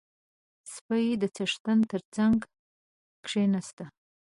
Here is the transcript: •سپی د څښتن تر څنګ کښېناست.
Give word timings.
•سپی 0.73 1.05
د 1.21 1.23
څښتن 1.35 1.79
تر 1.91 2.01
څنګ 2.15 2.37
کښېناست. 3.25 3.77